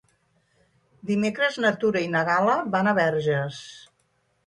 [1.09, 3.65] Dimecres na Tura i na Gal·la van a Verges.